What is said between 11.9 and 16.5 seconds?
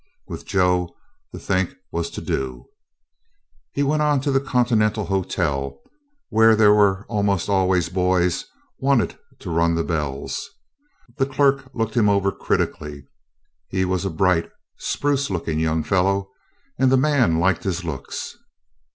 him over critically. He was a bright, spruce looking young fellow,